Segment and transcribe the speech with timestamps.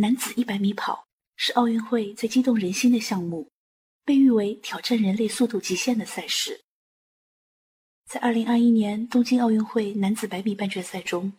[0.00, 3.46] 男子一百米跑是奥运会最激动人心的项目，
[4.02, 6.58] 被誉为挑战人类速度极限的赛事。
[8.06, 11.30] 在二零二一年东京奥运会男子百米半决赛中，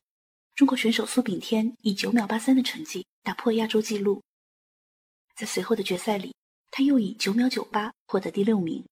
[0.53, 4.21] 中国选手苏炳添以九秒八三的成绩打破亚洲纪录。
[5.35, 6.35] 在随后的决赛里，
[6.69, 8.85] 他又以九秒九八获得第六名。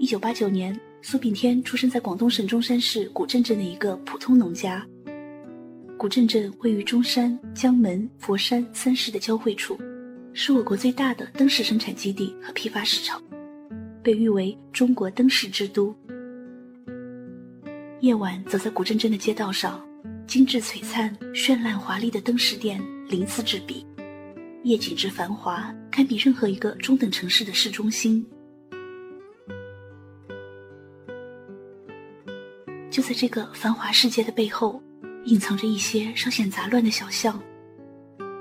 [0.00, 4.84] 一九八九年，苏炳添出生在广东省中山市古镇镇的一个普通农家。
[5.98, 9.76] 古镇镇位于中山、江门、佛山三市的交汇处，
[10.32, 13.20] 是我国最大的灯饰生产基地和批发市场。
[14.00, 15.92] 被誉为中国灯饰之都。
[17.98, 19.84] 夜晚走在古镇镇的街道上，
[20.24, 23.84] 精致璀璨、绚烂华丽的灯饰店鳞次栉比，
[24.62, 28.24] 夜景之繁华，堪比任何一个中等城市的市中心。
[32.88, 34.80] 就在这个繁华世界的背后，
[35.24, 37.40] 隐藏着一些稍显杂乱的小巷。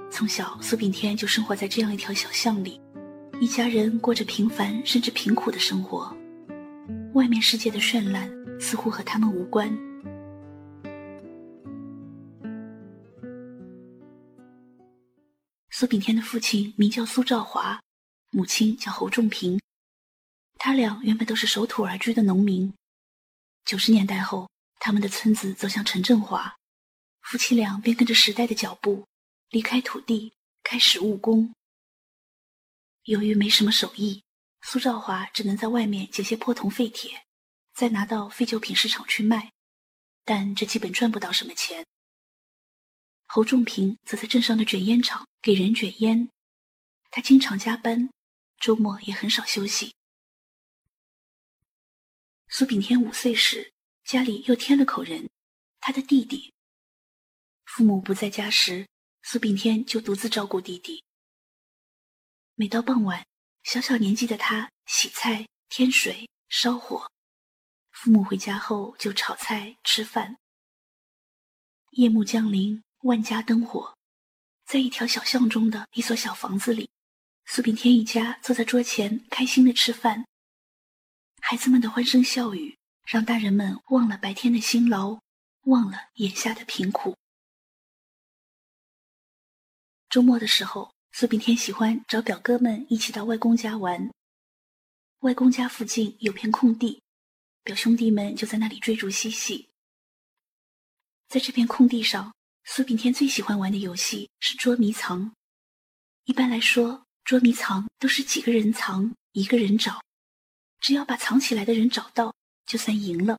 [0.09, 2.79] 从小，苏炳添就生活在这样一条小巷里。
[3.39, 6.15] 一家人过着平凡甚至贫苦的生活，
[7.13, 8.27] 外面世界的绚烂
[8.59, 9.69] 似乎和他们无关。
[15.69, 17.79] 苏炳添的父亲名叫苏兆华，
[18.31, 19.61] 母亲叫侯仲平，
[20.55, 22.73] 他俩原本都是守土而居的农民。
[23.65, 26.56] 九十年代后，他们的村子走向城镇化，
[27.27, 29.05] 夫妻俩便跟着时代的脚步，
[29.49, 30.33] 离开土地，
[30.63, 31.53] 开始务工。
[33.03, 34.23] 由于没什么手艺，
[34.61, 37.25] 苏兆华只能在外面捡些破铜废铁，
[37.73, 39.51] 再拿到废旧品市场去卖，
[40.23, 41.85] 但这基本赚不到什么钱。
[43.25, 46.29] 侯仲平则在镇上的卷烟厂给人卷烟，
[47.11, 48.09] 他经常加班，
[48.57, 49.93] 周末也很少休息。
[52.47, 53.73] 苏炳添五岁时，
[54.05, 55.29] 家里又添了口人，
[55.81, 56.53] 他的弟弟。
[57.77, 58.87] 父母不在家时，
[59.21, 61.03] 苏炳添就独自照顾弟弟。
[62.55, 63.23] 每到傍晚，
[63.61, 67.07] 小小年纪的他洗菜、添水、烧火，
[67.91, 70.37] 父母回家后就炒菜吃饭。
[71.91, 73.95] 夜幕降临，万家灯火，
[74.65, 76.89] 在一条小巷中的一所小房子里，
[77.45, 80.25] 苏炳添一家坐在桌前，开心的吃饭。
[81.41, 82.75] 孩子们的欢声笑语，
[83.05, 85.19] 让大人们忘了白天的辛劳，
[85.65, 87.15] 忘了眼下的贫苦。
[90.17, 90.91] 周末的时候。
[91.11, 94.11] 苏炳添喜欢找表哥们一起到外公家玩。
[95.19, 96.99] 外公家附近有片空地，
[97.63, 99.69] 表兄弟们就在那里追逐嬉戏。
[101.27, 102.33] 在这片空地上，
[102.63, 105.31] 苏炳添最喜欢玩的游戏是捉迷藏。
[106.23, 110.01] 一般来说，捉迷藏都是几个人藏，一个人找，
[110.79, 112.33] 只要把藏起来的人找到，
[112.65, 113.37] 就算赢了。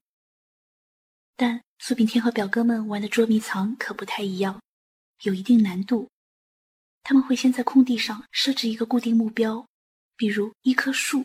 [1.35, 4.61] 但苏炳添和表哥们玩的捉迷藏可不太一样，
[5.23, 6.09] 有一定难度。
[7.09, 9.67] 他们会先在空地上设置一个固定目标，
[10.15, 11.25] 比如一棵树，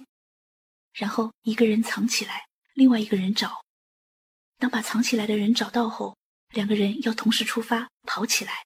[0.94, 3.66] 然后一个人藏起来，另外一个人找。
[4.58, 6.18] 当把藏起来的人找到后，
[6.52, 8.66] 两个人要同时出发跑起来，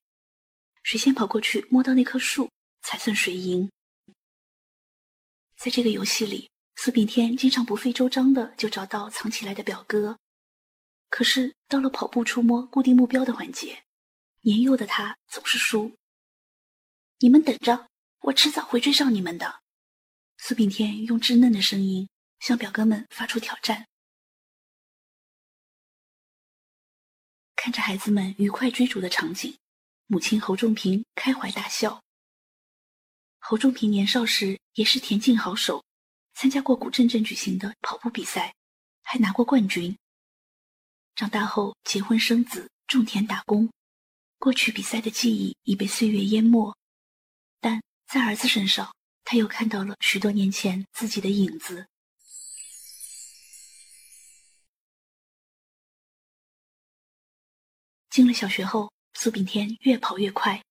[0.83, 2.51] 谁先跑过去摸到那棵树，
[2.83, 3.67] 才算谁赢。
[5.57, 10.19] 在这个游戏里，苏炳添经常不费周章的就找到藏起来的表哥，
[11.09, 13.81] 可是到了跑步触摸固定目标的环节，
[14.41, 15.96] 年幼的他总是输。
[17.19, 17.89] 你们等着，
[18.21, 19.61] 我迟早会追上你们的。
[20.37, 22.07] 苏炳添用稚嫩的声音
[22.39, 23.87] 向表哥们发出挑战。
[27.55, 29.57] 看着孩子们愉快追逐的场景，
[30.05, 32.03] 母亲侯仲平开怀大笑。
[33.39, 35.83] 侯仲平年少时也是田径好手，
[36.35, 38.53] 参加过古镇镇举行的跑步比赛，
[39.01, 39.97] 还拿过冠军。
[41.15, 43.67] 长大后结婚生子，种田打工，
[44.37, 46.71] 过去比赛的记忆已被岁月淹没。
[47.59, 51.87] 但在儿子身上，他又看到了许多年前自己的影子。
[58.09, 60.63] 进了小学后，苏炳添越跑越快，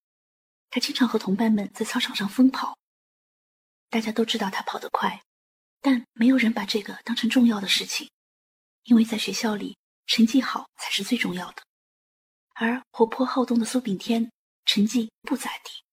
[0.68, 2.76] 他经常和同伴们在操场上疯跑。
[3.88, 5.22] 大家都知道他跑得快，
[5.80, 8.10] 但没有人把这个当成重要的事情，
[8.82, 11.62] 因为在学校里，成绩好才是最重要的。
[12.54, 14.28] 而活泼好动的苏炳添，
[14.64, 15.85] 成绩不咋地。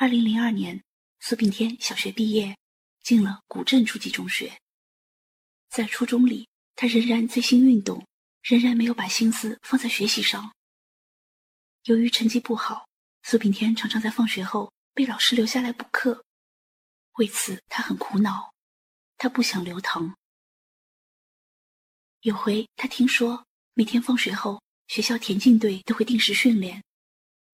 [0.00, 0.80] 二零零二年，
[1.18, 2.56] 苏炳添小学毕业，
[3.02, 4.56] 进了古镇初级中学。
[5.70, 8.06] 在初中里，他仍然醉心运动，
[8.42, 10.54] 仍然没有把心思放在学习上。
[11.86, 12.86] 由于成绩不好，
[13.24, 16.24] 苏炳添常常在放学后被老师留下来补课，
[17.14, 18.54] 为此他很苦恼，
[19.16, 20.16] 他不想留堂。
[22.20, 26.84] 有回他听说，每天放学后，学校田径队都会定时训练，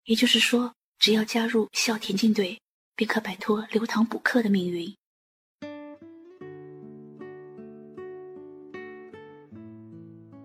[0.04, 2.58] 也就是说，只要加入校田径队，
[2.96, 4.94] 便可摆脱留堂补课的命运。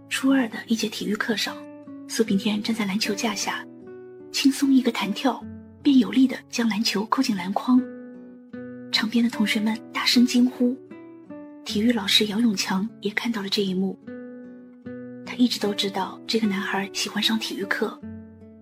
[0.09, 1.55] 初二的一节体育课上，
[2.09, 3.65] 苏炳添站在篮球架下，
[4.33, 5.41] 轻松一个弹跳，
[5.81, 7.81] 便有力的将篮球扣进篮筐。
[8.91, 10.75] 场边的同学们大声惊呼，
[11.63, 13.97] 体育老师杨永强也看到了这一幕。
[15.25, 17.97] 他一直都知道这个男孩喜欢上体育课，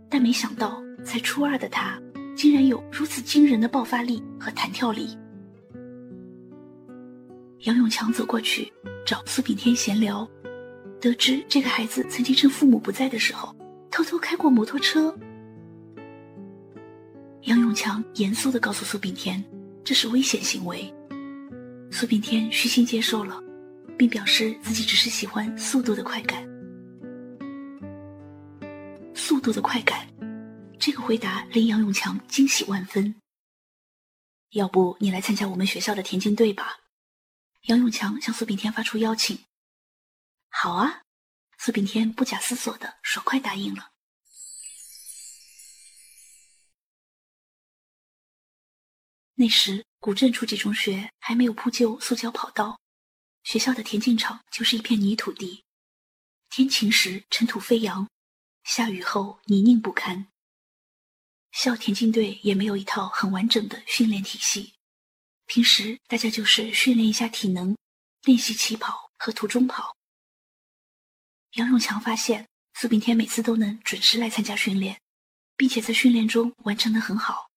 [0.09, 1.97] 但没想到才初二的他，
[2.35, 5.17] 竟然有如此惊人的爆发力和弹跳力。
[7.61, 8.71] 杨永强走过去
[9.05, 10.29] 找苏炳添闲聊，
[10.99, 13.55] 得知这个孩子曾经趁父母不在的时候
[13.89, 15.17] 偷偷开过摩托车。
[17.43, 19.41] 杨永强严肃地告诉苏炳添，
[19.85, 20.93] 这是危险行为。
[21.89, 23.41] 苏炳添虚心接受了，
[23.97, 26.45] 并表示自己只是喜欢速度的快感。
[29.13, 30.05] 速度的快感，
[30.79, 33.19] 这个回答令杨永强惊喜万分。
[34.51, 36.79] 要不你来参加我们学校的田径队吧？
[37.63, 39.43] 杨永强向苏炳添发出邀请。
[40.49, 41.01] 好啊，
[41.57, 43.91] 苏炳添不假思索的爽快答应了。
[49.35, 52.79] 那时古镇初级中学还没有铺就塑胶跑道，
[53.43, 55.63] 学校的田径场就是一片泥土地，
[56.49, 58.07] 天晴时尘土飞扬。
[58.63, 60.27] 下雨后泥泞不堪，
[61.57, 64.75] 校田径队也没有一套很完整的训练体系。
[65.47, 67.75] 平时大家就是训练一下体能，
[68.25, 69.95] 练习起跑和途中跑。
[71.53, 75.01] 杨永强发现苏炳添每次都能准时来参加训练，
[75.55, 77.49] 并且在训练中完成的很好。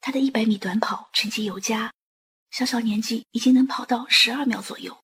[0.00, 1.92] 他的一百米短跑成绩尤佳，
[2.50, 4.98] 小小年纪已经能跑到十二秒左右。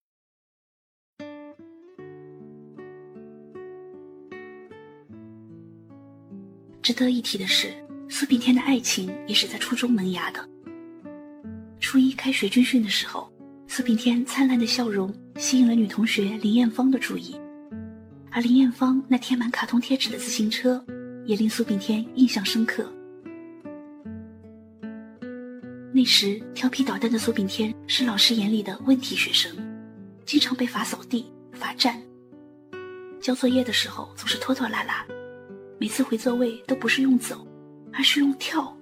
[6.82, 10.48] 值得一提的是，苏炳添的爱情也是在初中萌芽的。
[11.80, 13.32] 初一开学军训的时候，
[13.66, 17.40] 苏炳添灿烂的笑容吸引了女同学林艳芳的注意，
[18.30, 20.84] 而林艳芳那贴满卡通贴纸的自行车
[21.24, 22.86] 也令苏炳添印象深刻。
[25.90, 29.50] 那时调皮捣蛋的苏炳添是老师眼里的问题学生，
[30.26, 31.98] 经常被罚扫地、罚站，
[33.22, 35.02] 交作业的时候总是拖拖拉拉。
[35.80, 37.46] 每次回座位都不是用走，
[37.92, 38.76] 而是用跳，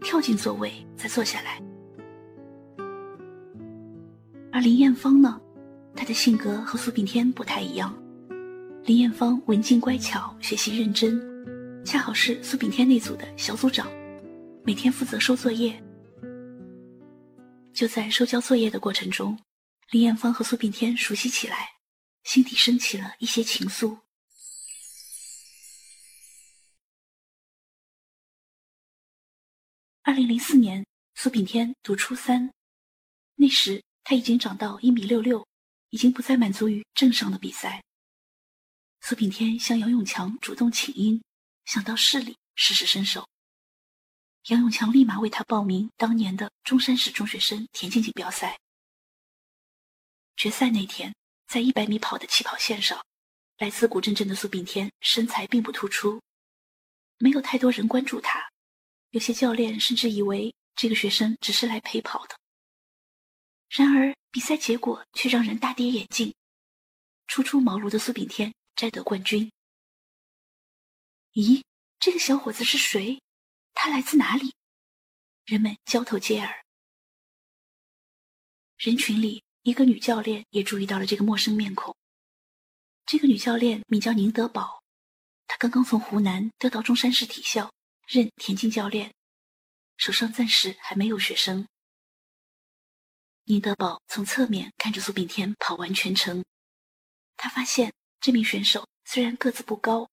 [0.00, 1.62] 跳进座位再坐下来。
[4.52, 5.40] 而林艳芳呢，
[5.94, 7.96] 她的性格和苏炳添不太一样。
[8.84, 11.20] 林艳芳文静乖巧，学习认真，
[11.84, 13.86] 恰好是苏炳添那组的小组长，
[14.64, 15.80] 每天负责收作业。
[17.72, 19.38] 就在收交作业的过程中，
[19.92, 21.68] 林艳芳和苏炳添熟悉起来，
[22.24, 23.96] 心底升起了一些情愫。
[30.10, 30.84] 二零零四年，
[31.14, 32.52] 苏炳添读初三，
[33.36, 35.46] 那时他已经长到一米六六，
[35.90, 37.80] 已经不再满足于镇上的比赛。
[39.02, 41.22] 苏炳添向杨永强主动请缨，
[41.64, 43.28] 想到市里试试身手。
[44.46, 48.58] 杨永强立马为他报名当年的中山市中学生田径锦标赛。
[50.36, 51.14] 决赛那天，
[51.46, 53.00] 在一百米跑的起跑线上，
[53.58, 56.20] 来自古镇镇的苏炳添身材并不突出，
[57.18, 58.49] 没有太多人关注他。
[59.10, 62.36] 有些教练甚至以为这个学生只是来陪跑的。
[63.68, 66.34] 然而，比赛结果却让人大跌眼镜：
[67.26, 69.50] 初出茅庐的苏炳添摘得冠军。
[71.32, 71.62] 咦，
[71.98, 73.20] 这个小伙子是谁？
[73.74, 74.54] 他来自哪里？
[75.44, 76.64] 人们交头接耳。
[78.76, 81.94] 人群里，一个女教练也注意到了这个陌生面孔。
[83.06, 84.82] 这个女教练名叫宁德宝，
[85.46, 87.72] 她刚刚从湖南调到中山市体校。
[88.12, 89.14] 任田径教练，
[89.96, 91.68] 手上暂时还没有学生。
[93.44, 96.44] 宁德宝从侧面看着苏炳添跑完全程，
[97.36, 100.10] 他发现这名选手虽然个子不高，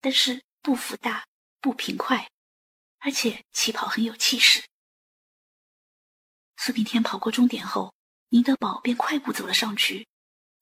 [0.00, 1.26] 但是步幅大，
[1.60, 2.30] 步频快，
[2.98, 4.62] 而且起跑很有气势。
[6.58, 7.92] 苏炳添跑过终点后，
[8.28, 10.06] 宁德宝便快步走了上去，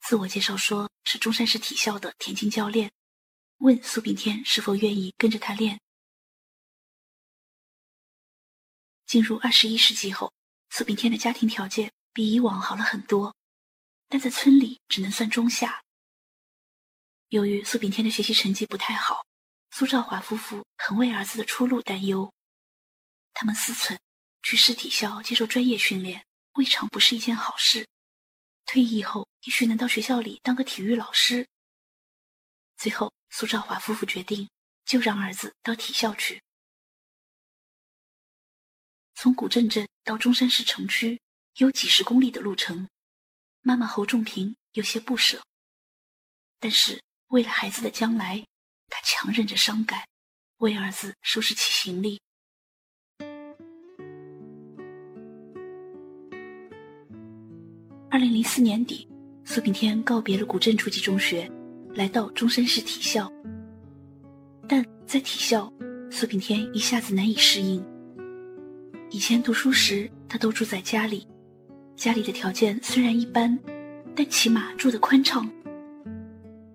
[0.01, 2.91] 自我介绍说是中山市体校的田径教练，
[3.59, 5.79] 问苏炳添是否愿意跟着他练。
[9.11, 10.33] 进入二十一世纪后，
[10.69, 13.35] 苏炳添的家庭条件比以往好了很多，
[14.07, 15.83] 但在村里只能算中下。
[17.31, 19.27] 由于苏炳添的学习成绩不太好，
[19.73, 22.33] 苏兆华夫妇很为儿子的出路担忧。
[23.35, 23.99] 他们思忖，
[24.45, 27.89] 去市体校接受专业训练，未尝不是一件好事。
[28.65, 31.49] 退役后，也许能到学校里当个体育老师。
[32.77, 34.49] 最后苏兆华夫妇决定
[34.85, 36.41] 就让儿子到体校去。
[39.23, 41.21] 从古镇镇到中山市城区
[41.59, 42.89] 有几十公里的路程，
[43.61, 45.43] 妈妈侯仲平有些不舍，
[46.59, 48.43] 但是为了孩子的将来，
[48.89, 50.05] 她强忍着伤感，
[50.61, 52.19] 为儿子收拾起行李。
[58.11, 59.07] 二零零四年底，
[59.45, 61.47] 苏炳添告别了古镇初级中学，
[61.95, 63.31] 来到中山市体校。
[64.67, 65.71] 但在体校，
[66.11, 67.90] 苏炳添一下子难以适应。
[69.13, 71.27] 以前读书时，他都住在家里，
[71.97, 73.59] 家里的条件虽然一般，
[74.15, 75.51] 但起码住得宽敞。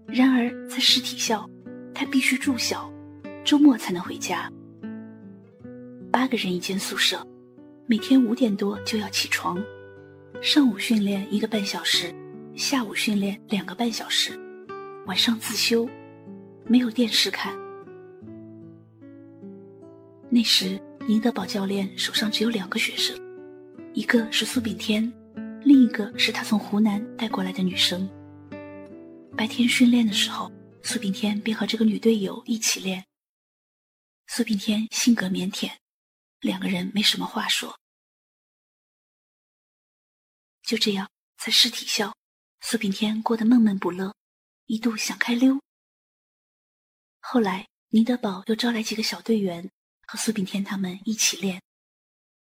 [0.05, 1.49] 然而在市体校，
[1.93, 2.91] 他必须住校，
[3.45, 4.51] 周末才能回家。
[6.11, 7.25] 八个人一间宿舍，
[7.87, 9.57] 每天五点多就要起床。
[10.41, 12.13] 上午训练一个半小时，
[12.53, 14.37] 下午训练两个半小时，
[15.05, 15.87] 晚上自修，
[16.65, 17.57] 没有电视看。
[20.29, 20.77] 那时，
[21.07, 23.15] 宁德宝教练手上只有两个学生，
[23.93, 25.03] 一个是苏炳添，
[25.61, 28.09] 另一个是他从湖南带过来的女生。
[29.37, 33.05] 白天训练的时候，苏炳添便和这个女队友一起练。
[34.25, 35.71] 苏炳添性格腼腆，
[36.39, 37.79] 两个人没什么话说。
[40.63, 41.07] 就这样，
[41.37, 42.15] 在市体校，
[42.61, 44.15] 苏炳添过得闷闷不乐，
[44.65, 45.61] 一度想开溜。
[47.19, 49.69] 后来，宁德宝又招来几个小队员，
[50.07, 51.61] 和苏炳添他们一起练。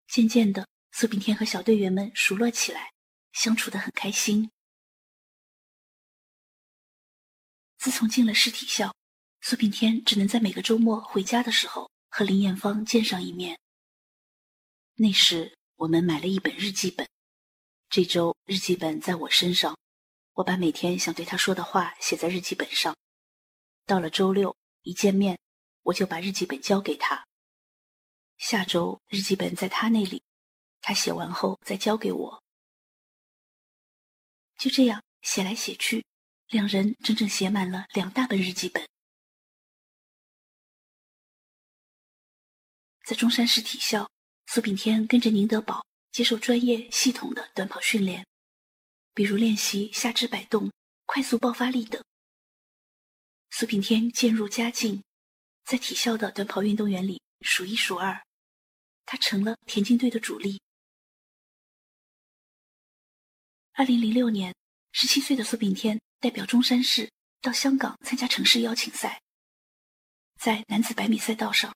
[0.08, 2.92] 渐渐的，苏炳添和小队员们熟络起来，
[3.34, 4.52] 相处得很开心。
[7.78, 8.96] 自从进了市体校，
[9.42, 13.60] 苏炳添只能在每个周末回家的时候和林艳芳见上一面。
[14.96, 17.08] 那时，我们买了一本日记本。
[17.90, 19.78] 这周日记本在我身上，
[20.34, 22.96] 我把每天想对他说的话写在日记本上。
[23.86, 25.38] 到了周六一见面，
[25.82, 27.25] 我就把日记本交给他。
[28.38, 30.24] 下周日记本在他那里，
[30.82, 32.44] 他写完后再交给我。
[34.58, 36.06] 就这样写来写去，
[36.48, 38.88] 两人整整写满了两大本日记本。
[43.06, 44.10] 在中山市体校，
[44.48, 45.86] 苏炳添跟着宁德宝。
[46.12, 48.26] 接受专业系统的短跑训练，
[49.14, 50.72] 比如练习下肢摆动、
[51.06, 52.02] 快速爆发力等。
[53.50, 55.04] 苏炳添渐入佳境，
[55.66, 58.26] 在体校的短跑运动员里数一数二，
[59.06, 60.62] 他成了田径队的主力。
[63.72, 64.54] 二零零六年，
[64.92, 67.10] 十七岁的苏炳添代表中山市
[67.42, 69.22] 到香港参加城市邀请赛，
[70.38, 71.74] 在男子百米赛道上，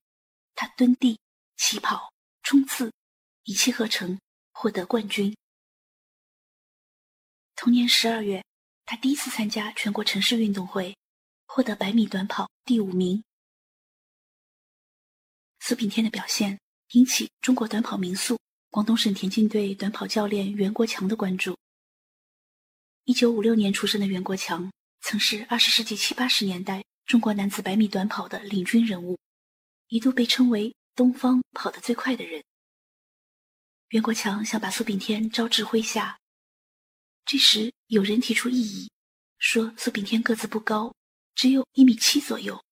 [0.55, 1.17] 他蹲地、
[1.55, 2.11] 起跑、
[2.43, 2.91] 冲刺，
[3.43, 4.19] 一气呵成。
[4.51, 5.33] 获得冠军。
[7.55, 8.43] 同年十二月，
[8.85, 10.97] 他第一次参加全国城市运动会，
[11.47, 13.23] 获得百米短跑第五名。
[15.59, 16.59] 苏炳添的表现
[16.93, 18.39] 引起中国短跑名宿、
[18.69, 21.57] 广东省田径队短跑教练袁国强的关注。
[23.03, 29.17] 一九五六年出生的袁国强，曾是二十世纪七八十年代中国男子百米短跑的领军人物，
[29.87, 32.43] 一度被称为“东方跑得最快的人”。
[33.89, 36.19] 袁国强想把苏炳添招至麾下，
[37.25, 38.91] 这时有人提出异议，
[39.39, 40.93] 说苏炳添个子不高，
[41.33, 42.63] 只有一米七左右，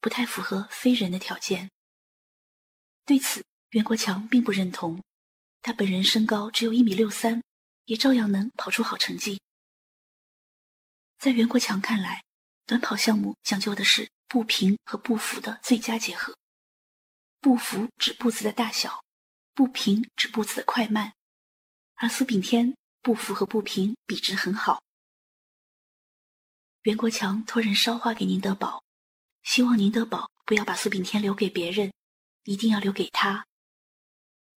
[0.00, 1.70] 不太符合飞人的条件。
[3.04, 5.02] 对此，袁国强并不认同，
[5.62, 7.42] 他本人身高只有一米六三，
[7.84, 9.40] 也照样能跑出好成绩。
[11.18, 12.22] 在袁国强看来，
[12.66, 16.36] 短跑项目讲究的是步频和步幅的最佳结合，
[17.40, 19.02] 步幅指步子的大小。
[19.56, 21.14] 步频指步子的快慢，
[21.94, 24.82] 而苏炳添步幅和步频比值很好。
[26.82, 28.82] 袁国强托人捎话给宁德宝，
[29.44, 31.92] 希望宁德宝不要把苏炳添留给别人，
[32.44, 33.46] 一定要留给他。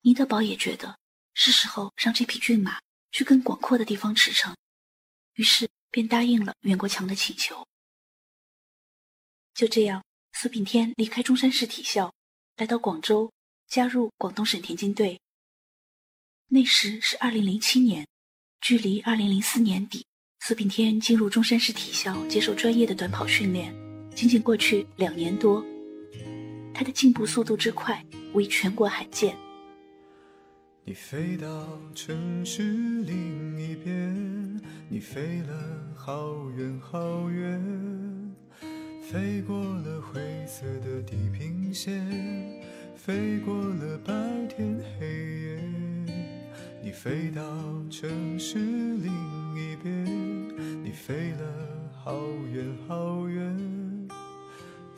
[0.02, 0.98] 尼德堡也觉得
[1.34, 2.80] 是时候让这匹骏马
[3.12, 4.56] 去更广阔的地方驰骋，
[5.34, 7.68] 于是便答应了袁国强的请求。
[9.54, 10.04] 就这样，
[10.34, 12.14] 苏炳添离开中山市体校，
[12.58, 13.32] 来到广州。
[13.68, 15.20] 加入广东省田径队。
[16.48, 18.08] 那时是二零零七年，
[18.62, 20.08] 距离二零零四年底，
[20.40, 23.76] 苏炳添进入中山市体校接受专业的短跑训练，
[24.16, 25.62] 仅仅过去两年多，
[26.78, 28.06] 他的进步速度之快
[28.36, 29.36] 为全国罕见。
[30.86, 31.48] 你飞到
[31.96, 32.62] 城市
[33.02, 35.60] 另一边，你飞了
[35.96, 37.60] 好远好远，
[39.10, 42.06] 飞过了灰色的地平线。
[42.96, 44.14] 飞过了白
[44.48, 46.14] 天黑夜，
[46.84, 47.42] 你飞到
[47.90, 49.12] 城市另
[49.56, 50.06] 一边，
[50.84, 52.16] 你飞了好
[52.54, 53.58] 远好远，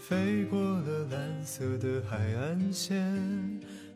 [0.10, 2.98] 飞过了蓝色的海岸线，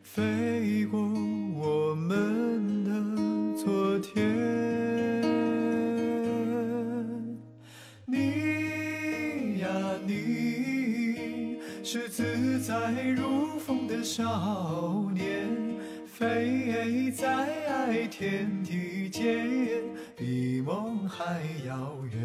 [0.03, 2.91] 飞过我们的
[3.57, 5.23] 昨天。
[8.05, 9.67] 你呀，
[10.05, 15.49] 你是自在如风的少年，
[16.05, 19.81] 飞在天地间，
[20.15, 22.21] 比梦还遥远。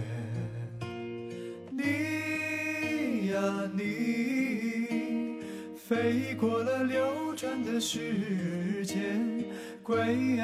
[1.71, 2.17] 你
[3.38, 5.38] 呀，你
[5.76, 9.45] 飞过了流转的时间，
[9.80, 10.37] 归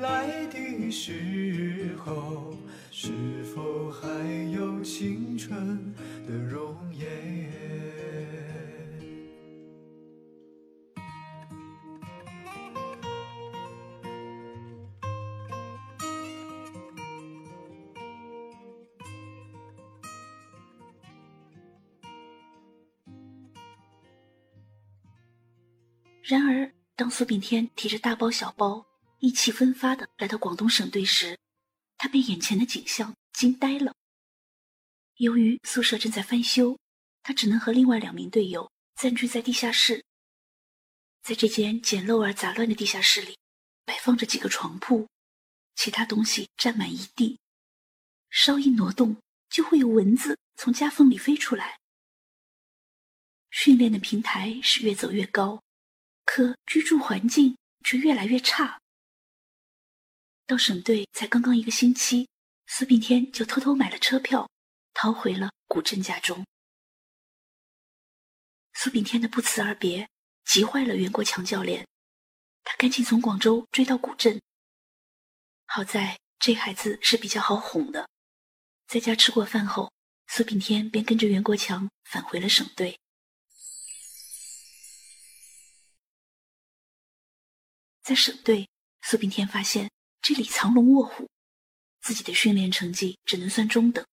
[0.00, 2.54] 来的时候，
[2.90, 3.10] 是
[3.54, 4.06] 否还
[4.52, 5.94] 有青春
[6.28, 6.71] 的容
[26.32, 28.86] 然而，当苏炳添提着大包小包、
[29.18, 31.38] 意气风发的来到广东省队时，
[31.98, 33.94] 他被眼前的景象惊呆了。
[35.16, 36.78] 由于宿舍正在翻修，
[37.22, 40.02] 他只能和另外两名队友暂居在地下室。
[41.22, 43.36] 在这间简陋而杂乱的地下室里，
[43.84, 45.06] 摆放着几个床铺，
[45.74, 47.38] 其他东西占满一地，
[48.30, 49.18] 稍一挪动
[49.50, 51.78] 就会有蚊子从夹缝里飞出来。
[53.50, 55.62] 训练的平台是越走越高。
[56.34, 58.80] 可居住环境却越来越差。
[60.46, 62.26] 到省队才刚刚一个星期，
[62.66, 64.48] 苏炳添就偷偷买了车票，
[64.94, 66.42] 逃回了古镇家中。
[68.72, 70.08] 苏炳添的不辞而别，
[70.46, 71.86] 急坏了袁国强教练，
[72.64, 74.40] 他赶紧从广州追到古镇。
[75.66, 78.08] 好在这孩子是比较好哄的，
[78.86, 79.92] 在家吃过饭后，
[80.28, 82.98] 苏炳添便跟着袁国强返回了省队。
[88.02, 88.68] 在省队，
[89.02, 91.30] 苏炳添发现这里藏龙卧虎，
[92.00, 94.04] 自己的训练成绩只能算中等。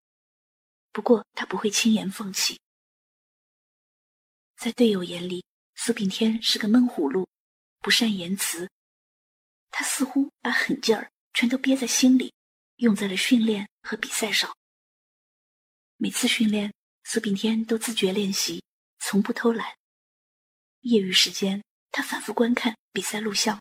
[0.91, 2.59] 不过他不会轻言放弃。
[4.57, 5.43] 在队友眼里，
[5.75, 7.27] 苏炳添是个闷葫芦，
[7.79, 8.69] 不善言辞。
[9.71, 12.33] 他似乎把狠劲儿全都憋在心里，
[12.75, 14.55] 用在了训练和比赛上。
[15.97, 16.71] 每次训练，
[17.05, 18.63] 苏炳添都自觉练习，
[18.99, 19.75] 从不偷懒。
[20.81, 23.59] 业余时间，他反复观看比赛录像。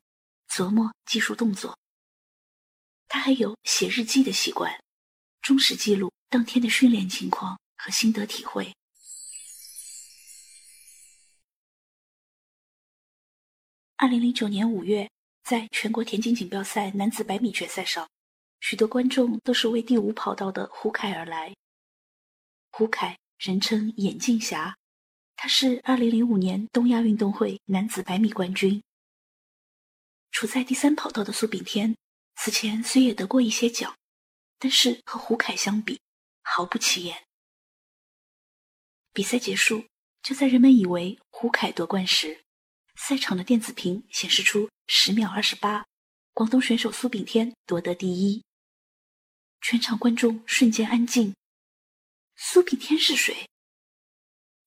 [0.48, 1.78] 琢磨技术动作，
[3.06, 4.72] 他还有写日记的习惯，
[5.40, 8.74] 忠实记录当天的训练情况和心得体会。
[13.96, 15.10] 二零零九年五月，
[15.44, 18.08] 在全国田径锦标赛男子百米决赛上，
[18.60, 21.54] 许多观众都是为第五跑道的胡凯而来。
[22.70, 24.76] 胡凯人称“眼镜侠”，
[25.34, 28.80] 他是二零零五年东亚运动会男子百米冠军。
[30.30, 31.96] 处在第三跑道的苏炳添，
[32.36, 33.96] 此前虽也得过一些奖，
[34.58, 36.00] 但是和胡凯相比，
[36.42, 37.24] 毫不起眼。
[39.12, 39.84] 比赛结束，
[40.22, 42.42] 就在人们以为胡凯夺冠时，
[42.96, 45.86] 赛场的电子屏显示出十秒二十八，
[46.32, 48.44] 广东选手苏炳添夺得第一。
[49.60, 51.34] 全场观众瞬间安静。
[52.36, 53.48] 苏炳添是谁？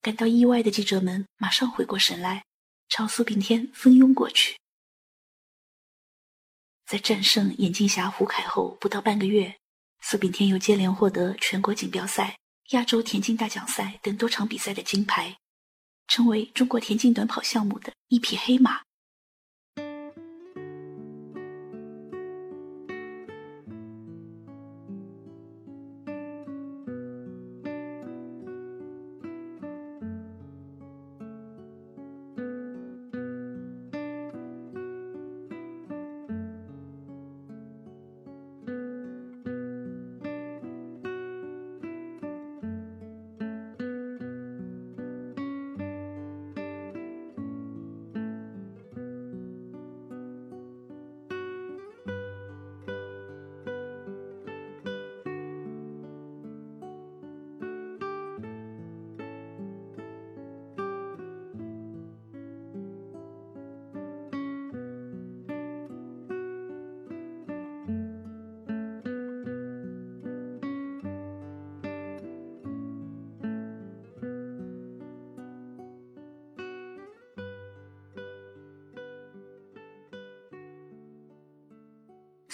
[0.02, 2.44] 感到意外的记者们马上回过神来，
[2.90, 4.60] 朝苏炳添蜂拥过去。
[6.92, 9.56] 在战胜眼镜侠胡凯后不到半个月，
[10.02, 12.38] 苏炳添又接连获得全国锦标赛、
[12.72, 15.38] 亚洲田径大奖赛等多场比赛的金牌，
[16.10, 18.82] 成为中国田径短跑项目的一匹黑马。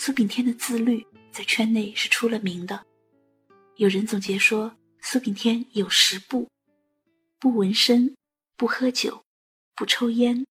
[0.08, 2.88] 苏炳添的自律在圈内是出了名的。
[3.76, 6.50] 有人总结说，苏炳添有十不：
[7.40, 8.16] 不纹身，
[8.56, 9.22] 不喝酒，
[9.76, 10.46] 不抽烟，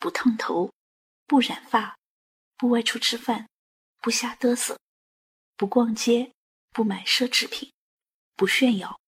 [0.00, 0.72] 不烫头，
[1.24, 1.96] 不染发，
[2.56, 3.48] 不外出吃饭，
[4.02, 4.76] 不瞎嘚瑟，
[5.56, 6.32] 不逛街，
[6.72, 7.72] 不买奢侈品，
[8.34, 9.00] 不炫耀。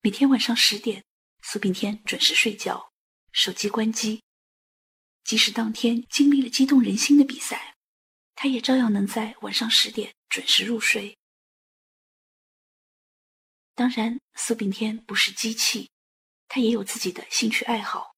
[0.00, 1.02] 每天晚上十点，
[1.42, 2.92] 苏炳添准时睡觉，
[3.32, 4.22] 手机关机。
[5.24, 7.73] 即使当天经历了激动人心的比赛，
[8.34, 11.16] 他也照样能在晚上十点准时入睡。
[13.74, 15.90] 当然，苏炳添不是机器，
[16.46, 18.14] 他也有自己的兴趣爱好。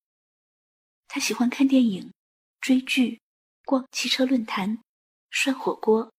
[1.09, 2.13] 他喜欢看电影、
[2.61, 3.21] 追剧、
[3.65, 4.83] 逛汽车论坛、
[5.31, 6.13] 涮火锅，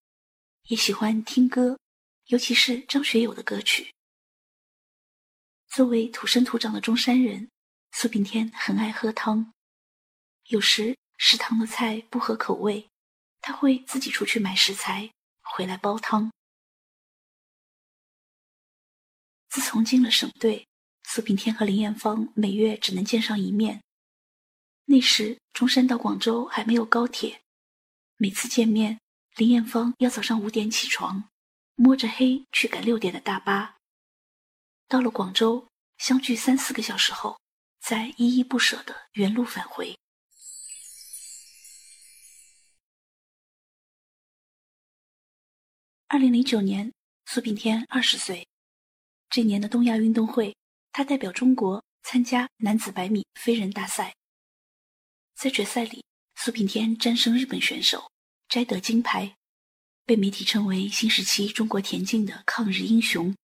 [0.63, 1.79] 也喜欢听歌，
[2.27, 3.93] 尤其是张学友的歌曲。
[5.67, 7.51] 作为土生土长的中山人，
[7.91, 9.53] 苏炳添很爱喝汤。
[10.45, 12.89] 有时食堂的菜不合口味，
[13.47, 15.09] 他会自己出去买食材
[15.41, 16.33] 回来煲汤。
[19.47, 20.67] 自从进了省队，
[21.03, 23.81] 苏炳添和林艳芳每月只能见上一面。
[24.83, 27.41] 那时中山到广州还没有高铁，
[28.17, 28.99] 每次见面，
[29.37, 31.29] 林艳芳要早上五点起床，
[31.75, 33.77] 摸着黑去赶六点的大巴。
[34.89, 37.39] 到了广州，相距三四个小时后，
[37.79, 39.97] 再依依不舍的原路返回。
[46.09, 46.93] 二零零九年，
[47.25, 48.47] 苏炳添二十岁。
[49.29, 50.55] 这年的东亚运动会，
[50.93, 54.15] 他代表中国参加男子百米飞人大赛。
[55.35, 58.09] 在决赛里，苏炳添战胜日本选手，
[58.47, 59.35] 摘得金牌，
[60.05, 63.35] 被媒体称为新时期中国田径的抗日英雄。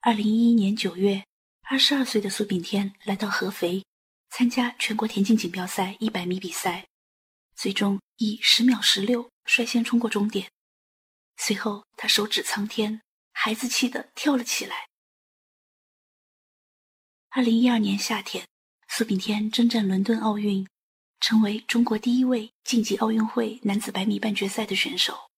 [0.00, 1.24] 二零一一年九月，
[1.62, 3.84] 二十二岁的苏炳添来到合肥，
[4.30, 6.88] 参加全国田径锦标赛一百米比赛，
[7.54, 10.50] 最终以十秒十六率先冲过终点。
[11.36, 14.88] 随后，他手指苍天，孩子气的跳了起来。
[17.28, 18.48] 二零一二年夏天，
[18.88, 20.66] 苏炳添征战伦敦奥运，
[21.20, 25.30] 成为中国第一位晋级奥运会男子百米半决赛的选手。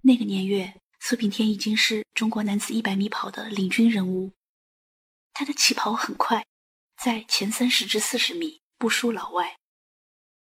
[0.00, 4.32] 那个年月，苏炳添已经是中国男子一百米跑的领军人物。
[5.34, 6.46] 他的起跑很快，
[6.96, 9.58] 在前三十至四十米不输老外，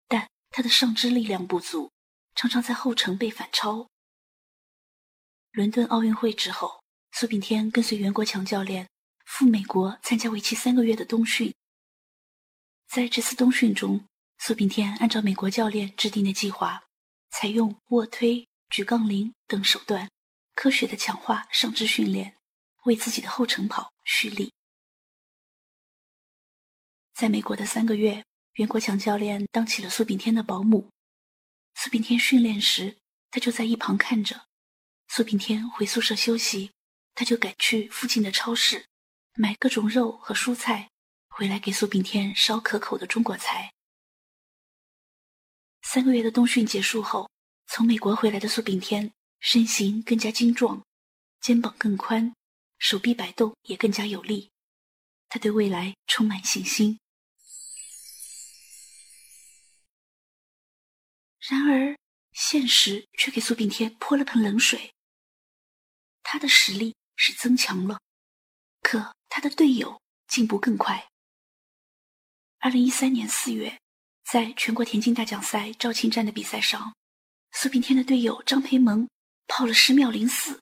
[0.09, 1.91] 但他的上肢力量不足。
[2.37, 3.89] 常常在后程被反超。
[5.53, 8.89] 伦敦奥运会之后，苏炳添跟随袁国强教练
[9.25, 11.53] 赴美国参加为期三个月的冬训。
[12.87, 14.07] 在这次冬训中，
[14.39, 16.85] 苏炳添按照美国教练制定的计划，
[17.31, 20.11] 采用卧推、举杠铃等手段，
[20.55, 22.37] 科学的强化上肢训练，
[22.85, 24.53] 为自己的后程跑蓄力。
[27.15, 28.23] 在美国的三个月，
[28.57, 30.91] 袁国强教练当起了苏炳添的保姆。
[31.79, 32.97] 苏炳添训练时，
[33.31, 34.47] 他就在一旁看着。
[35.09, 36.73] 苏炳添回宿舍休息，
[37.15, 38.87] 他就赶去附近的超市，
[39.35, 40.91] 买各种肉和蔬菜，
[41.29, 43.75] 回来给苏炳添烧可口的中国菜。
[45.83, 47.31] 三个月的冬训结束后，
[47.67, 50.83] 从美国回来的苏炳添身形更加精壮，
[51.41, 52.35] 肩膀更宽，
[52.79, 54.51] 手臂摆动也更加有力。
[55.29, 56.99] 他对未来充满信心。
[61.49, 61.97] 然而，
[62.33, 64.93] 现实却给苏炳添泼了盆冷水。
[66.25, 68.01] 他的实力是增强了，
[68.83, 71.09] 可他的队友进步更快。
[72.59, 73.81] 二零一三年四月，
[74.25, 76.97] 在全国田径大奖赛肇庆站的比赛上，
[77.53, 79.09] 苏炳添的队友张培萌
[79.47, 80.61] 跑了十秒零四，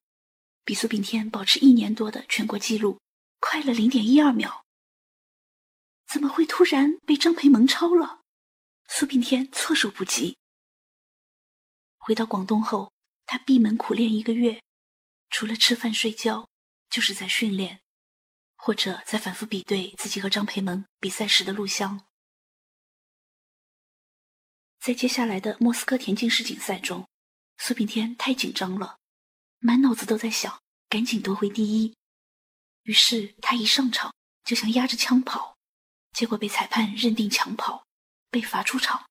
[0.67, 3.01] 比苏炳添保持一年多的全国纪录
[3.41, 4.67] 快了零点一二秒。
[6.07, 8.21] 怎么会突然被张培萌超了？
[8.87, 10.37] 苏炳添措手不及。
[12.07, 12.93] 回到广东后，
[13.25, 14.63] 他闭门苦练一个月，
[15.31, 16.47] 除了吃饭睡觉，
[16.91, 17.81] 就是在训练，
[18.57, 22.07] 或者在反复比对自己和张培萌比赛时的录像。
[24.81, 27.09] 在接下来的莫斯科田径世锦赛中，
[27.57, 28.99] 苏炳添太紧张了，
[29.61, 31.97] 满脑子都在想赶紧夺回第一，
[32.83, 34.15] 于是他一上场
[34.45, 35.57] 就想压着枪跑，
[36.13, 37.87] 结果被裁判认定抢跑，
[38.29, 39.09] 被罚出场。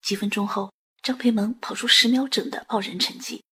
[0.00, 0.72] 几分钟后。
[1.02, 3.42] 张培萌跑出十秒整的傲人成绩，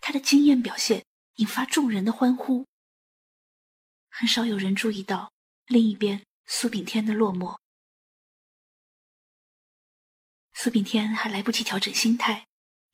[0.00, 2.64] 他的惊艳表现引发众人的欢呼。
[4.08, 5.32] 很少有人注意到
[5.66, 7.58] 另一边苏炳添的落寞。
[10.52, 12.46] 苏炳添还来不及调整心态，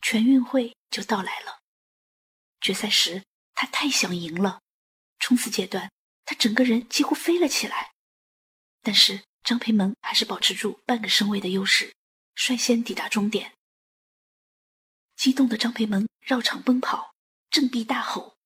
[0.03, 1.61] 全运会就到来了。
[2.63, 4.63] 决赛时，他太想赢了，
[5.19, 5.91] 冲刺阶段
[6.25, 7.93] 他整个人几乎飞了起来。
[8.81, 11.95] 但是张培萌还是保持住半个身位的优势，
[12.35, 13.53] 率先抵达终点。
[15.25, 17.15] 激动的张培萌绕场奔跑，
[17.49, 18.37] 振臂大吼：“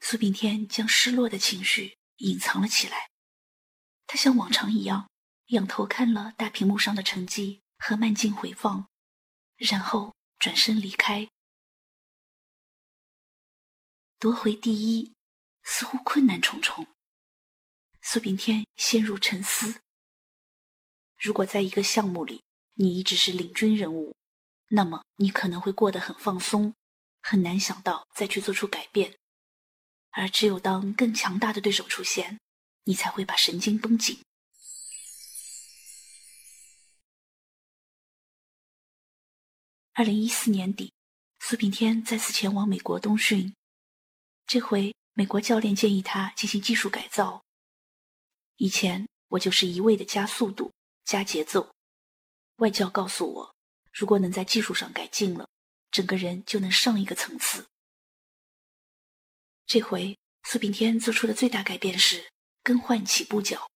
[0.00, 3.08] 苏炳添将失落的情绪隐藏了起来。
[4.06, 5.08] 他像往常一样，
[5.46, 8.90] 仰头看了大屏幕上的成绩和慢镜回放，
[9.56, 11.30] 然后转身离开。
[14.18, 15.14] 夺回第一，
[15.62, 16.86] 似乎困难重重。
[18.02, 19.80] 苏炳添陷入沉思。
[21.16, 24.14] 如果在一个项目里，你一直是领军人物，
[24.72, 26.74] 那么你可能会过得很放松，
[27.20, 29.16] 很难想到再去做出改变。
[30.10, 32.38] 而只有当更强大的对手出现，
[32.84, 34.22] 你才会把神经绷紧。
[39.92, 40.92] 二零一四年底，
[41.40, 43.52] 苏炳添再次前往美国冬训。
[44.46, 47.42] 这回，美国教练建议他进行技术改造。
[48.56, 50.72] 以前我就是一味的加速度、
[51.04, 51.74] 加节奏。
[52.56, 53.54] 外教告诉我，
[53.92, 55.48] 如果能在技术上改进了，
[55.90, 57.66] 整个人就能上一个层次。
[59.66, 62.30] 这回，苏炳添做出的最大改变是
[62.62, 63.70] 更换起步脚。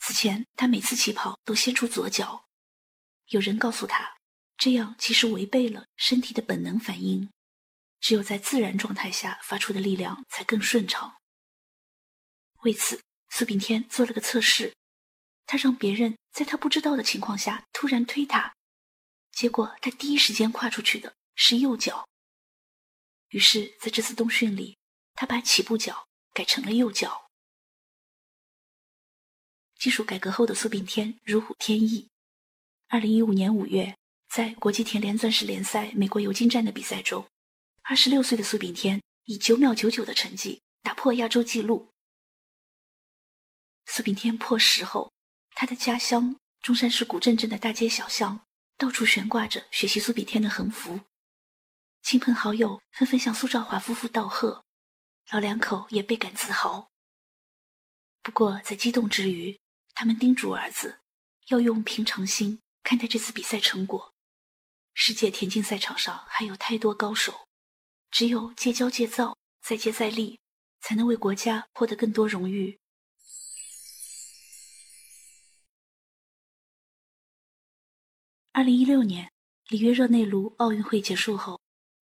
[0.00, 2.46] 此前，他每次起跑都先出左脚，
[3.28, 4.16] 有人告诉他，
[4.56, 7.28] 这样其实违背了身体的本能反应。
[8.00, 11.16] 只有在自然状态下发出的力量才更顺畅。
[12.62, 14.72] 为此，苏炳添做了个测试，
[15.46, 18.54] 他让别人在他不知道的情况下突然推他，
[19.38, 22.08] 结果他第一时间跨出去的是右脚。
[23.28, 24.76] 于是，在这次冬训里，
[25.14, 27.30] 他把起步脚改成了右脚。
[29.76, 32.08] 技术改革后的苏炳添如虎添翼。
[32.88, 33.96] 二零一五年五月，
[34.28, 37.24] 在国际田联钻石联赛美国尤金站的比赛中。
[37.82, 41.92] 二十六岁的苏炳添以九秒九九的成绩打破亚洲纪录。
[43.86, 45.12] 苏炳添破十后，
[45.50, 48.44] 他的家乡中山市古镇镇的大街小巷
[48.78, 51.00] 到处悬挂着学习苏炳添的横幅，
[52.00, 54.64] 亲朋好友纷纷向苏兆华夫妇道贺，
[55.32, 56.88] 老两口也倍感自豪。
[58.22, 59.58] 不过在激动之余，
[59.94, 61.00] 他们叮嘱儿子
[61.48, 64.14] 要用平常心看待这次比赛成果。
[64.94, 67.48] 世界田径赛场上还有太多高手。
[68.10, 70.40] 只有戒骄戒躁，再接再厉，
[70.80, 72.78] 才能为国家获得更多荣誉。
[78.58, 79.30] 二零一六年
[79.68, 81.60] 里约热内卢奥运会结束后，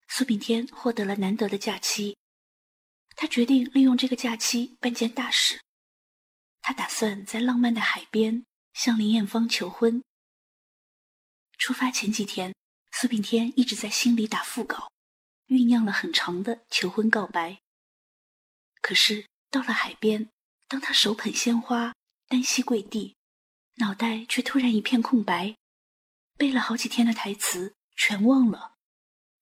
[0.09, 2.16] 苏炳添获得了难得的假期，
[3.14, 5.61] 他决定利用这个假期办件大事。
[6.62, 10.03] 他打算在浪漫的海边向林艳芳求婚。
[11.59, 12.55] 出发前几天，
[12.90, 14.90] 苏炳添一直在心里打腹稿。
[15.49, 17.59] 酝酿了很长的求婚告白。
[18.81, 20.31] 可是到了海边，
[20.69, 21.95] 当他手捧鲜花，
[22.29, 23.14] 单膝跪地，
[23.75, 25.55] 脑袋却突然一片空白，
[26.37, 28.75] 背了好几天的台词全忘了，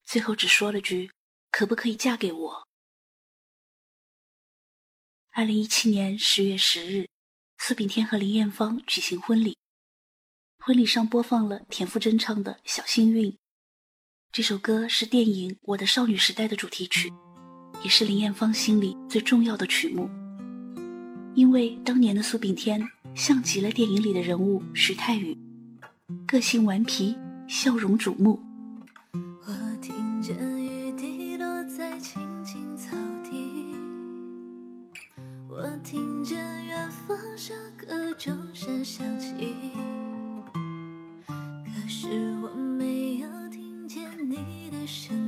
[0.04, 1.10] 最后只说了句
[1.50, 2.68] ：“可不可以嫁给我？”
[5.34, 7.08] 二零一七年十月十日，
[7.58, 9.58] 苏炳添和林艳芳举行婚礼，
[10.58, 13.32] 婚礼上播放了田馥甄唱的《小幸运》。
[14.30, 17.12] 这首歌是电影《我的少女时代》的主题曲，
[17.82, 20.08] 也是林艳芳心里最重要的曲目。
[21.34, 22.80] 因为当年的苏炳添
[23.16, 25.36] 像极了电影里的人物徐太宇，
[26.26, 27.16] 个性顽皮，
[27.48, 28.38] 笑容瞩目。
[29.14, 33.74] 我听见雨滴落在青青草地，
[35.48, 39.54] 我听见远方小歌钟声响起，
[41.26, 44.04] 可是我没有听见。
[44.28, 45.23] 你的声音，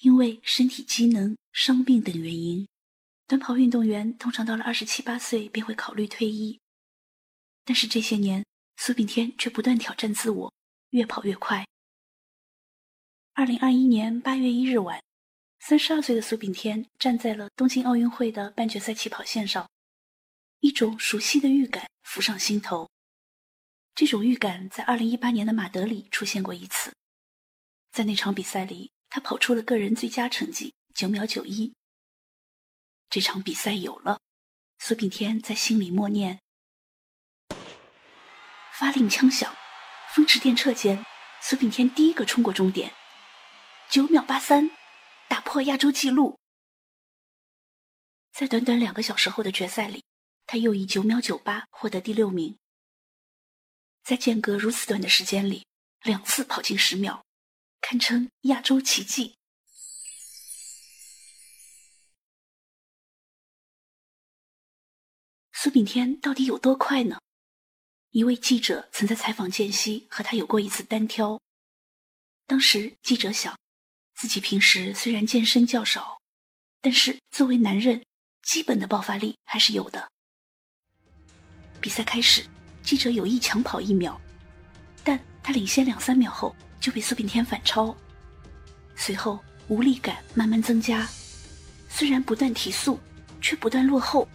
[0.00, 2.68] 因为身体机能、伤病等原因，
[3.26, 6.60] 短跑运动员通常到了二十七八岁便会考虑退役。
[7.64, 8.44] 但是这些年，
[8.76, 10.52] 苏炳添却不断挑战自我。
[10.90, 11.66] 越跑越快。
[13.34, 15.02] 二零二一年八月一日晚，
[15.58, 19.68] 三十二岁的苏炳添站在了东京奥运会的半决赛起跑线上，
[20.60, 22.88] 一种熟悉的预感浮上心头。
[23.94, 26.94] 这种预感在二零一八年的马德里出现过一次。
[27.90, 31.72] 在那场比赛里，他跑出了个人最佳成绩九秒九一。
[33.08, 34.20] 这场比赛有了，
[34.78, 36.38] 苏炳添在心里默念。
[38.78, 39.56] 发令枪响，
[40.14, 41.02] 风驰电掣间，
[41.40, 42.92] 苏炳添第一个冲过终点，
[43.88, 44.70] 九秒八三，
[45.30, 46.38] 打破亚洲纪录。
[48.34, 50.04] 在短短两个小时后的决赛里，
[50.44, 52.58] 他又以九秒九八获得第六名。
[54.04, 55.66] 在间隔如此短的时间里，
[56.02, 57.24] 两次跑进十秒，
[57.88, 59.36] 堪称亚洲奇迹。
[65.52, 67.20] 苏炳添到底有多快呢？
[68.10, 71.40] 一位记者曾在采访间隙和他有过一次单挑。
[72.48, 73.56] 当时记者想，
[74.16, 76.20] 自己平时虽然健身较少，
[76.80, 78.04] 但是作为男人，
[78.42, 80.10] 基本的爆发力还是有的。
[81.80, 82.44] 比赛开始，
[82.82, 84.20] 记者有意抢跑一秒，
[85.04, 86.52] 但他领先两三秒后
[86.86, 87.92] 就被苏炳添反超。
[88.94, 91.04] 随后无力感慢慢增加，
[91.88, 93.00] 虽然不断提速，
[93.40, 94.28] 却不断落后，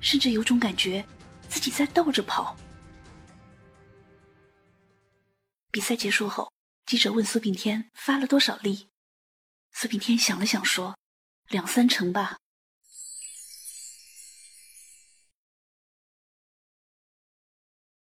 [0.00, 1.06] 甚至有种感觉
[1.48, 2.56] 自己在倒着跑。
[5.70, 6.52] 比赛结束后，
[6.84, 8.88] 记者问苏炳添发了多少力，
[9.70, 10.98] 苏炳添想了想说
[11.46, 12.38] ：“两三成吧。”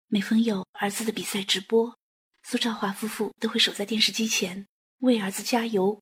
[0.08, 1.98] 每逢有儿子的比赛直播，
[2.46, 4.66] 苏兆华夫妇都会守在电视机前
[4.98, 6.00] 为儿子加油。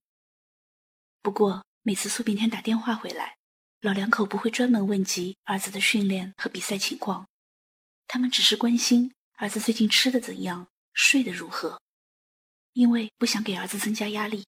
[1.23, 3.37] 不过，每次苏炳添打电话回来，
[3.81, 7.29] 老两口不会专门问及儿子的训练和比赛情况，
[8.09, 10.67] 他们只是关心儿子最近吃的怎样。
[10.95, 11.81] 睡得如何？
[12.75, 14.45] 因为不想给儿子增加压力。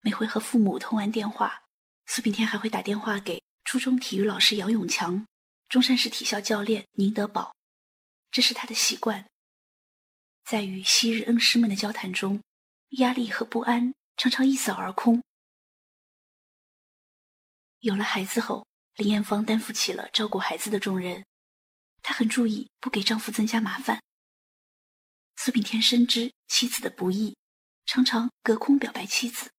[0.00, 1.64] 每回和父母通完电话，
[2.06, 5.26] 苏炳添还会打电话给初中体育老师姚永强、
[5.68, 7.54] 中山市体校教练宁德宝，
[8.30, 9.26] 这是他的习惯。
[10.44, 12.42] 在与昔日恩师们的交谈中，
[12.98, 15.22] 压力和不安常常一扫而空。
[17.80, 21.24] 有了孩子后，林艳芳担负起了照顾孩子的重任，
[22.02, 24.02] 她很注意不给丈夫增加麻烦。
[25.36, 27.36] 苏炳添深知妻子的不易，
[27.86, 29.50] 常常隔空表白妻子。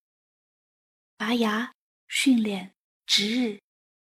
[1.18, 1.74] 拔牙、
[2.08, 2.76] 训练、
[3.08, 3.60] 值日，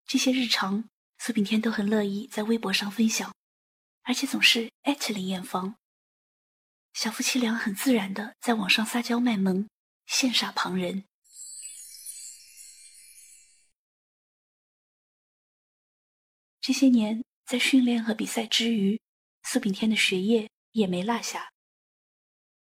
[0.05, 3.33] 这些日常，苏炳添都很乐意在微博上分享，
[4.03, 5.77] 而且总是艾特林艳芳。
[6.95, 9.67] 小夫妻俩很自然的在网上撒娇卖萌，
[10.07, 11.03] 羡煞旁人。
[16.61, 19.01] 这些年，在训练和比赛之余，
[19.43, 21.51] 苏炳添的学业也没落下。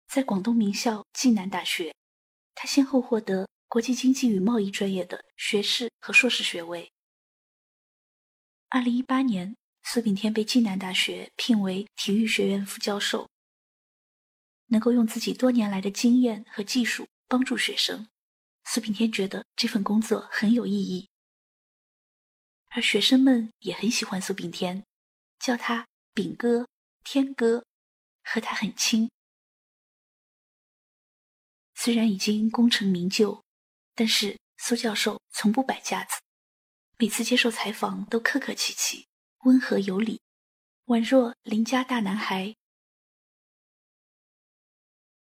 [0.07, 1.93] 在广东名校暨南大学，
[2.55, 6.93] 他先后获得国际经济与贸易专业的学士和硕士学位。
[8.69, 13.29] 二零一八年，苏炳添被暨南大学聘为体育学院副教授，
[14.73, 18.09] 能够用自己多年来的经验和技术帮助学生，
[18.65, 21.11] 苏炳添觉得这份工作很有意义。
[22.71, 24.83] 而学生们也很喜欢苏炳添，
[25.39, 26.67] 叫他“炳哥
[27.05, 27.67] ”“天哥”，
[28.25, 29.11] 和他很亲。
[31.75, 33.45] 虽然已经功成名就，
[33.95, 36.17] 但是苏教授从不摆架子，
[36.97, 39.07] 每次接受采访都客客气气、
[39.41, 40.23] 温和有礼，
[40.87, 42.55] 宛若邻家大男孩